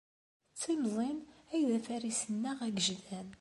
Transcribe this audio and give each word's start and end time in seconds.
D 0.53 0.57
timẓin 0.61 1.17
ay 1.53 1.61
d 1.69 1.71
afaris-nneɣ 1.77 2.57
agejdan. 2.67 3.29